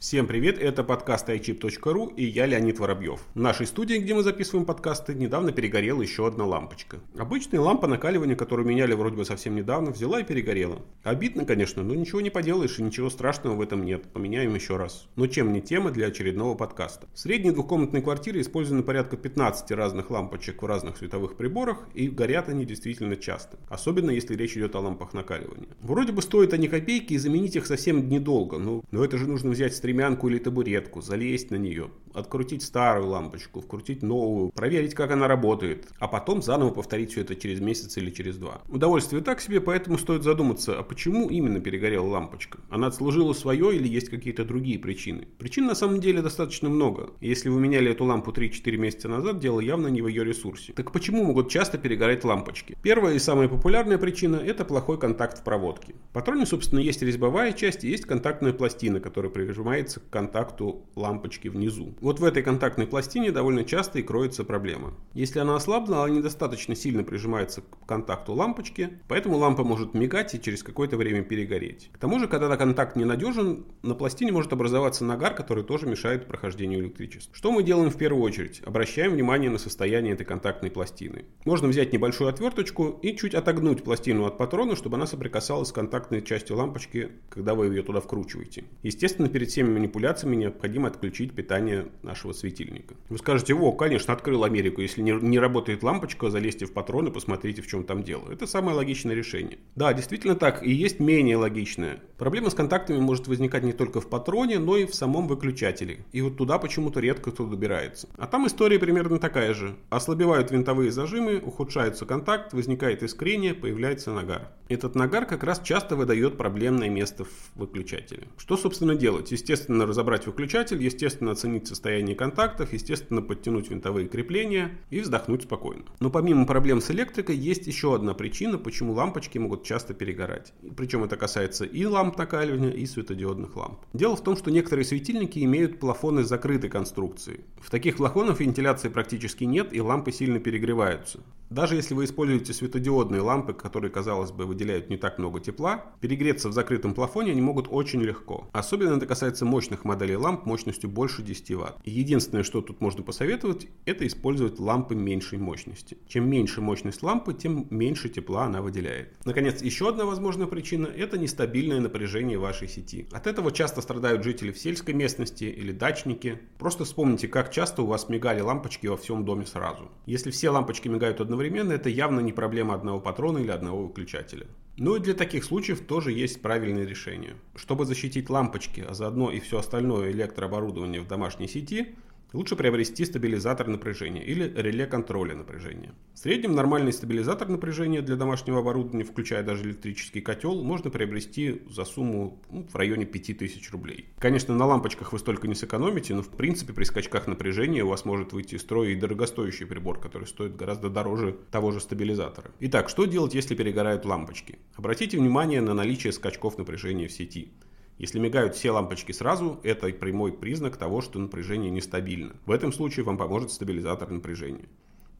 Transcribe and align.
Всем 0.00 0.26
привет, 0.26 0.58
это 0.58 0.82
подкаст 0.82 1.28
iChip.ru 1.28 2.14
и 2.16 2.24
я 2.24 2.46
Леонид 2.46 2.78
Воробьев. 2.78 3.20
В 3.34 3.38
нашей 3.38 3.66
студии, 3.66 3.96
где 3.96 4.14
мы 4.14 4.22
записываем 4.22 4.64
подкасты, 4.64 5.12
недавно 5.12 5.52
перегорела 5.52 6.00
еще 6.00 6.26
одна 6.26 6.46
лампочка. 6.46 7.00
Обычная 7.18 7.60
лампа 7.60 7.86
накаливания, 7.86 8.34
которую 8.34 8.66
меняли 8.66 8.94
вроде 8.94 9.16
бы 9.16 9.26
совсем 9.26 9.54
недавно, 9.54 9.90
взяла 9.90 10.20
и 10.20 10.24
перегорела. 10.24 10.80
Обидно, 11.02 11.44
конечно, 11.44 11.82
но 11.82 11.94
ничего 11.94 12.22
не 12.22 12.30
поделаешь 12.30 12.78
и 12.78 12.82
ничего 12.82 13.10
страшного 13.10 13.56
в 13.56 13.60
этом 13.60 13.84
нет. 13.84 14.10
Поменяем 14.10 14.54
еще 14.54 14.78
раз. 14.78 15.06
Но 15.16 15.26
чем 15.26 15.52
не 15.52 15.60
тема 15.60 15.90
для 15.90 16.06
очередного 16.06 16.54
подкаста. 16.54 17.06
В 17.12 17.18
средней 17.18 17.50
двухкомнатной 17.50 18.00
квартире 18.00 18.40
использовано 18.40 18.82
порядка 18.82 19.18
15 19.18 19.70
разных 19.72 20.08
лампочек 20.08 20.62
в 20.62 20.66
разных 20.66 20.96
световых 20.96 21.36
приборах 21.36 21.76
и 21.92 22.08
горят 22.08 22.48
они 22.48 22.64
действительно 22.64 23.16
часто. 23.16 23.58
Особенно 23.68 24.12
если 24.12 24.34
речь 24.34 24.56
идет 24.56 24.74
о 24.76 24.80
лампах 24.80 25.12
накаливания. 25.12 25.68
Вроде 25.82 26.12
бы 26.12 26.22
стоят 26.22 26.54
они 26.54 26.68
копейки 26.68 27.12
и 27.12 27.18
заменить 27.18 27.56
их 27.56 27.66
совсем 27.66 28.08
недолго, 28.08 28.56
но, 28.56 28.82
но 28.90 29.04
это 29.04 29.18
же 29.18 29.26
нужно 29.26 29.50
взять 29.50 29.74
стремянку 29.90 30.28
или 30.28 30.38
табуретку, 30.38 31.00
залезть 31.00 31.50
на 31.50 31.56
нее, 31.56 31.90
открутить 32.14 32.62
старую 32.62 33.08
лампочку, 33.08 33.60
вкрутить 33.60 34.02
новую, 34.02 34.50
проверить, 34.50 34.94
как 34.94 35.10
она 35.10 35.28
работает, 35.28 35.88
а 35.98 36.08
потом 36.08 36.42
заново 36.42 36.70
повторить 36.70 37.12
все 37.12 37.22
это 37.22 37.36
через 37.36 37.60
месяц 37.60 37.96
или 37.96 38.10
через 38.10 38.36
два. 38.36 38.62
Удовольствие 38.68 39.22
так 39.22 39.40
себе, 39.40 39.60
поэтому 39.60 39.98
стоит 39.98 40.22
задуматься, 40.22 40.78
а 40.78 40.82
почему 40.82 41.28
именно 41.28 41.60
перегорела 41.60 42.06
лампочка? 42.06 42.58
Она 42.68 42.88
отслужила 42.88 43.32
свое 43.32 43.76
или 43.76 43.88
есть 43.88 44.08
какие-то 44.08 44.44
другие 44.44 44.78
причины? 44.78 45.28
Причин 45.38 45.66
на 45.66 45.74
самом 45.74 46.00
деле 46.00 46.22
достаточно 46.22 46.68
много. 46.68 47.10
Если 47.20 47.48
вы 47.48 47.60
меняли 47.60 47.90
эту 47.90 48.04
лампу 48.04 48.32
3-4 48.32 48.76
месяца 48.76 49.08
назад, 49.08 49.38
дело 49.38 49.60
явно 49.60 49.88
не 49.88 50.02
в 50.02 50.06
ее 50.06 50.24
ресурсе. 50.24 50.72
Так 50.72 50.92
почему 50.92 51.24
могут 51.24 51.50
часто 51.50 51.78
перегорать 51.78 52.24
лампочки? 52.24 52.76
Первая 52.82 53.14
и 53.14 53.18
самая 53.18 53.48
популярная 53.48 53.98
причина– 53.98 54.36
это 54.44 54.64
плохой 54.64 54.98
контакт 54.98 55.38
в 55.38 55.44
проводке. 55.44 55.94
В 56.10 56.12
патроне, 56.12 56.46
собственно, 56.46 56.80
есть 56.80 57.02
резьбовая 57.02 57.52
часть 57.52 57.84
и 57.84 57.88
есть 57.88 58.04
контактная 58.04 58.52
пластина, 58.52 59.00
которая 59.00 59.30
прижимается 59.30 60.00
к 60.00 60.10
контакту 60.10 60.86
лампочки 60.96 61.48
внизу. 61.48 61.94
Вот 62.00 62.18
в 62.18 62.24
этой 62.24 62.42
контактной 62.42 62.86
пластине 62.86 63.30
довольно 63.30 63.62
часто 63.62 63.98
и 63.98 64.02
кроется 64.02 64.42
проблема. 64.42 64.94
Если 65.12 65.38
она 65.38 65.56
ослабла, 65.56 66.04
она 66.04 66.14
недостаточно 66.14 66.74
сильно 66.74 67.04
прижимается 67.04 67.60
к 67.60 67.86
контакту 67.86 68.32
лампочки, 68.32 69.00
поэтому 69.06 69.36
лампа 69.36 69.64
может 69.64 69.92
мигать 69.92 70.34
и 70.34 70.40
через 70.40 70.62
какое-то 70.62 70.96
время 70.96 71.22
перегореть. 71.22 71.90
К 71.92 71.98
тому 71.98 72.18
же, 72.18 72.26
когда 72.26 72.56
контакт 72.56 72.96
ненадежен, 72.96 73.66
на 73.82 73.94
пластине 73.94 74.32
может 74.32 74.50
образоваться 74.54 75.04
нагар, 75.04 75.34
который 75.34 75.62
тоже 75.62 75.86
мешает 75.86 76.26
прохождению 76.26 76.80
электричества. 76.80 77.34
Что 77.36 77.52
мы 77.52 77.62
делаем 77.62 77.90
в 77.90 77.98
первую 77.98 78.22
очередь? 78.22 78.62
Обращаем 78.64 79.12
внимание 79.12 79.50
на 79.50 79.58
состояние 79.58 80.14
этой 80.14 80.24
контактной 80.24 80.70
пластины. 80.70 81.26
Можно 81.44 81.68
взять 81.68 81.92
небольшую 81.92 82.30
отверточку 82.30 82.98
и 83.02 83.14
чуть 83.14 83.34
отогнуть 83.34 83.84
пластину 83.84 84.24
от 84.24 84.38
патрона, 84.38 84.74
чтобы 84.74 84.96
она 84.96 85.06
соприкасалась 85.06 85.68
с 85.68 85.72
контактной 85.72 86.22
частью 86.22 86.56
лампочки, 86.56 87.10
когда 87.28 87.54
вы 87.54 87.66
ее 87.66 87.82
туда 87.82 88.00
вкручиваете. 88.00 88.64
Естественно, 88.82 89.28
перед 89.28 89.50
всеми 89.50 89.70
манипуляциями 89.70 90.36
необходимо 90.36 90.88
отключить 90.88 91.34
питание 91.34 91.89
нашего 92.02 92.32
светильника. 92.32 92.94
Вы 93.08 93.18
скажете, 93.18 93.54
о, 93.54 93.72
конечно, 93.72 94.12
открыл 94.12 94.44
Америку. 94.44 94.80
Если 94.80 95.02
не, 95.02 95.12
не 95.12 95.38
работает 95.38 95.82
лампочка, 95.82 96.30
залезьте 96.30 96.66
в 96.66 96.72
патрон 96.72 97.08
и 97.08 97.10
посмотрите, 97.10 97.62
в 97.62 97.66
чем 97.66 97.84
там 97.84 98.02
дело. 98.02 98.30
Это 98.30 98.46
самое 98.46 98.76
логичное 98.76 99.14
решение. 99.14 99.58
Да, 99.76 99.92
действительно 99.92 100.34
так. 100.34 100.62
И 100.62 100.72
есть 100.72 101.00
менее 101.00 101.36
логичное. 101.36 102.00
Проблема 102.18 102.50
с 102.50 102.54
контактами 102.54 102.98
может 102.98 103.28
возникать 103.28 103.62
не 103.62 103.72
только 103.72 104.00
в 104.00 104.08
патроне, 104.08 104.58
но 104.58 104.76
и 104.76 104.86
в 104.86 104.94
самом 104.94 105.28
выключателе. 105.28 106.04
И 106.12 106.20
вот 106.20 106.36
туда 106.36 106.58
почему-то 106.58 107.00
редко 107.00 107.30
кто 107.30 107.46
добирается. 107.46 108.08
А 108.16 108.26
там 108.26 108.46
история 108.46 108.78
примерно 108.78 109.18
такая 109.18 109.54
же. 109.54 109.76
Ослабевают 109.88 110.50
винтовые 110.50 110.90
зажимы, 110.90 111.38
ухудшается 111.38 112.06
контакт, 112.06 112.52
возникает 112.52 113.02
искрение, 113.02 113.54
появляется 113.54 114.12
нагар. 114.12 114.50
Этот 114.68 114.94
нагар 114.94 115.26
как 115.26 115.42
раз 115.42 115.60
часто 115.60 115.96
выдает 115.96 116.36
проблемное 116.36 116.88
место 116.88 117.24
в 117.24 117.30
выключателе. 117.56 118.28
Что, 118.36 118.56
собственно, 118.56 118.94
делать? 118.94 119.32
Естественно, 119.32 119.86
разобрать 119.86 120.26
выключатель, 120.26 120.82
естественно, 120.82 121.32
оценить 121.32 121.66
состоянии 121.80 122.12
контактов, 122.12 122.74
естественно, 122.74 123.22
подтянуть 123.22 123.70
винтовые 123.70 124.06
крепления 124.06 124.72
и 124.90 125.00
вздохнуть 125.00 125.44
спокойно. 125.44 125.84
Но 125.98 126.10
помимо 126.10 126.46
проблем 126.46 126.82
с 126.82 126.90
электрикой, 126.90 127.36
есть 127.36 127.66
еще 127.66 127.94
одна 127.94 128.12
причина, 128.12 128.58
почему 128.58 128.92
лампочки 128.92 129.38
могут 129.38 129.64
часто 129.64 129.94
перегорать. 129.94 130.52
Причем 130.76 131.04
это 131.04 131.16
касается 131.16 131.64
и 131.64 131.86
ламп 131.86 132.18
накаливания, 132.18 132.70
и 132.70 132.84
светодиодных 132.84 133.56
ламп. 133.56 133.78
Дело 133.94 134.14
в 134.14 134.22
том, 134.22 134.36
что 134.36 134.50
некоторые 134.50 134.84
светильники 134.84 135.38
имеют 135.38 135.80
плафоны 135.80 136.22
закрытой 136.22 136.68
конструкции. 136.68 137.44
В 137.58 137.70
таких 137.70 137.96
плафонах 137.96 138.40
вентиляции 138.40 138.90
практически 138.90 139.44
нет, 139.44 139.72
и 139.72 139.80
лампы 139.80 140.12
сильно 140.12 140.38
перегреваются. 140.38 141.20
Даже 141.50 141.74
если 141.74 141.94
вы 141.94 142.04
используете 142.04 142.52
светодиодные 142.52 143.22
лампы, 143.22 143.54
которые, 143.54 143.90
казалось 143.90 144.30
бы, 144.30 144.46
выделяют 144.46 144.88
не 144.88 144.96
так 144.96 145.18
много 145.18 145.40
тепла, 145.40 145.84
перегреться 146.00 146.48
в 146.48 146.52
закрытом 146.52 146.94
плафоне 146.94 147.32
они 147.32 147.40
могут 147.40 147.66
очень 147.68 148.00
легко. 148.02 148.48
Особенно 148.52 148.96
это 148.96 149.06
касается 149.06 149.44
мощных 149.44 149.84
моделей 149.84 150.14
ламп 150.14 150.46
мощностью 150.46 150.88
больше 150.88 151.22
10 151.22 151.50
Вт. 151.50 151.74
Единственное, 151.84 152.44
что 152.44 152.60
тут 152.60 152.80
можно 152.80 153.02
посоветовать, 153.02 153.66
это 153.84 154.06
использовать 154.06 154.60
лампы 154.60 154.94
меньшей 154.94 155.38
мощности. 155.38 155.98
Чем 156.06 156.30
меньше 156.30 156.60
мощность 156.60 157.02
лампы, 157.02 157.34
тем 157.34 157.66
меньше 157.70 158.08
тепла 158.08 158.44
она 158.44 158.62
выделяет. 158.62 159.16
Наконец, 159.24 159.60
еще 159.60 159.88
одна 159.88 160.04
возможная 160.04 160.46
причина– 160.46 160.86
это 160.96 161.18
нестабильное 161.18 161.80
напряжение 161.80 162.38
вашей 162.38 162.68
сети. 162.68 163.08
От 163.10 163.26
этого 163.26 163.50
часто 163.50 163.80
страдают 163.80 164.22
жители 164.22 164.52
в 164.52 164.58
сельской 164.58 164.94
местности 164.94 165.44
или 165.44 165.72
дачники. 165.72 166.38
Просто 166.60 166.84
вспомните, 166.84 167.26
как 167.26 167.50
часто 167.50 167.82
у 167.82 167.86
вас 167.86 168.08
мигали 168.08 168.40
лампочки 168.40 168.86
во 168.86 168.96
всем 168.96 169.24
доме 169.24 169.46
сразу. 169.46 169.90
Если 170.06 170.30
все 170.30 170.50
лампочки 170.50 170.86
мигают 170.86 171.20
одновременно, 171.20 171.39
одновременно, 171.40 171.72
это 171.72 171.88
явно 171.88 172.20
не 172.20 172.32
проблема 172.32 172.74
одного 172.74 173.00
патрона 173.00 173.38
или 173.38 173.50
одного 173.50 173.86
выключателя. 173.86 174.46
Ну 174.76 174.96
и 174.96 175.00
для 175.00 175.14
таких 175.14 175.44
случаев 175.44 175.80
тоже 175.80 176.12
есть 176.12 176.42
правильное 176.42 176.84
решение. 176.84 177.36
Чтобы 177.54 177.86
защитить 177.86 178.30
лампочки, 178.30 178.84
а 178.86 178.94
заодно 178.94 179.30
и 179.30 179.40
все 179.40 179.58
остальное 179.58 180.10
электрооборудование 180.10 181.00
в 181.00 181.08
домашней 181.08 181.48
сети– 181.48 181.94
Лучше 182.32 182.54
приобрести 182.54 183.04
стабилизатор 183.04 183.66
напряжения 183.66 184.24
или 184.24 184.52
реле 184.54 184.86
контроля 184.86 185.34
напряжения. 185.34 185.92
В 186.14 186.18
среднем 186.18 186.54
нормальный 186.54 186.92
стабилизатор 186.92 187.48
напряжения 187.48 188.02
для 188.02 188.14
домашнего 188.14 188.60
оборудования, 188.60 189.04
включая 189.04 189.42
даже 189.42 189.64
электрический 189.64 190.20
котел, 190.20 190.62
можно 190.62 190.90
приобрести 190.90 191.62
за 191.68 191.84
сумму 191.84 192.40
ну, 192.50 192.66
в 192.70 192.76
районе 192.76 193.04
5000 193.04 193.70
рублей. 193.72 194.06
Конечно, 194.18 194.54
на 194.54 194.64
лампочках 194.66 195.12
вы 195.12 195.18
столько 195.18 195.48
не 195.48 195.56
сэкономите, 195.56 196.14
но 196.14 196.22
в 196.22 196.28
принципе 196.28 196.72
при 196.72 196.84
скачках 196.84 197.26
напряжения 197.26 197.82
у 197.82 197.88
вас 197.88 198.04
может 198.04 198.32
выйти 198.32 198.54
из 198.54 198.60
строя 198.60 198.90
и 198.90 198.94
дорогостоящий 198.94 199.66
прибор, 199.66 199.98
который 199.98 200.28
стоит 200.28 200.54
гораздо 200.54 200.88
дороже 200.88 201.36
того 201.50 201.72
же 201.72 201.80
стабилизатора. 201.80 202.52
Итак, 202.60 202.88
что 202.88 203.06
делать, 203.06 203.34
если 203.34 203.56
перегорают 203.56 204.04
лампочки? 204.04 204.58
Обратите 204.76 205.18
внимание 205.18 205.60
на 205.60 205.74
наличие 205.74 206.12
скачков 206.12 206.58
напряжения 206.58 207.08
в 207.08 207.12
сети. 207.12 207.50
Если 208.00 208.18
мигают 208.18 208.54
все 208.54 208.70
лампочки 208.70 209.12
сразу, 209.12 209.60
это 209.62 209.90
прямой 209.90 210.32
признак 210.32 210.78
того, 210.78 211.02
что 211.02 211.18
напряжение 211.18 211.70
нестабильно. 211.70 212.34
В 212.46 212.50
этом 212.50 212.72
случае 212.72 213.04
вам 213.04 213.18
поможет 213.18 213.52
стабилизатор 213.52 214.10
напряжения. 214.10 214.64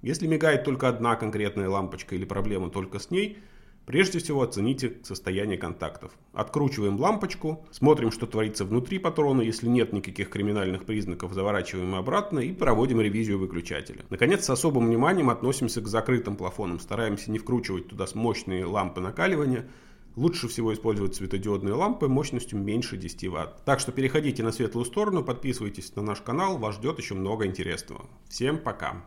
Если 0.01 0.27
мигает 0.27 0.65
только 0.65 0.89
одна 0.89 1.15
конкретная 1.15 1.69
лампочка 1.69 2.15
или 2.15 2.25
проблема 2.25 2.71
только 2.71 2.99
с 2.99 3.11
ней, 3.11 3.37
прежде 3.85 4.19
всего 4.19 4.41
оцените 4.41 4.97
состояние 5.03 5.59
контактов. 5.59 6.13
Откручиваем 6.33 6.99
лампочку, 6.99 7.67
смотрим, 7.71 8.11
что 8.11 8.27
творится 8.27 8.65
внутри 8.65 8.99
патрона, 8.99 9.43
если 9.43 9.69
нет 9.69 9.93
никаких 9.93 10.31
криминальных 10.31 10.87
признаков, 10.87 11.35
заворачиваем 11.35 11.95
обратно 11.95 12.39
и 12.39 12.55
проводим 12.55 13.03
ревизию 13.03 13.39
выключателя. 13.39 14.07
Наконец, 14.09 14.47
с 14.47 14.49
особым 14.49 14.87
вниманием 14.87 15.29
относимся 15.29 15.83
к 15.83 15.87
закрытым 15.87 16.35
плафонам, 16.35 16.81
стараемся 16.81 17.31
не 17.31 17.41
вкручивать 17.41 17.89
туда 17.89 18.07
мощные 18.15 18.65
лампы 18.65 19.03
накаливания, 19.03 19.69
Лучше 20.17 20.49
всего 20.49 20.75
использовать 20.75 21.15
светодиодные 21.15 21.75
лампы 21.75 22.09
мощностью 22.09 22.59
меньше 22.59 22.97
10 22.97 23.29
Вт. 23.29 23.65
Так 23.65 23.81
что 23.81 23.93
переходите 23.93 24.43
на 24.43 24.53
светлую 24.53 24.85
сторону, 24.85 25.25
подписывайтесь 25.25 25.95
на 25.97 26.03
наш 26.03 26.21
канал, 26.21 26.59
вас 26.59 26.77
ждет 26.77 26.99
еще 26.99 27.15
много 27.15 27.47
интересного. 27.47 28.07
Всем 28.29 28.59
пока! 28.59 29.05